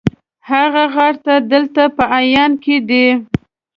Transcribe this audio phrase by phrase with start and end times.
[0.49, 1.15] هغه غار
[1.53, 3.05] دلته په عمان کې دی.